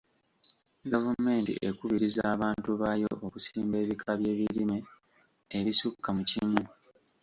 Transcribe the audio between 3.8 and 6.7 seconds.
ebika by'ebirime ebisukka mu kimu.